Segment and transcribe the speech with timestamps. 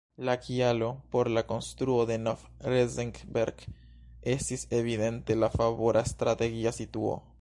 [0.27, 3.63] La kialo por la konstruo de Nov-Regensberg
[4.35, 7.19] estis evidente la favora strategia situo.